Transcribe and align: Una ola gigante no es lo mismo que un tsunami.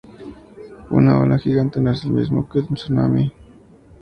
Una 0.89 1.19
ola 1.19 1.37
gigante 1.37 1.79
no 1.79 1.91
es 1.91 2.03
lo 2.05 2.13
mismo 2.15 2.49
que 2.49 2.57
un 2.61 2.73
tsunami. 2.73 3.31